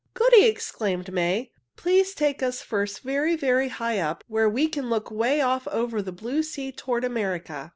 [0.15, 1.51] "Goody!" exclaimed May.
[1.75, 6.01] "Please take us first very, very high up where we can look 'way off over
[6.01, 7.69] the blue sea toward America."